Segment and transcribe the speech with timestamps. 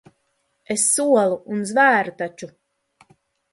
[0.75, 2.53] Es solu un zvēru taču.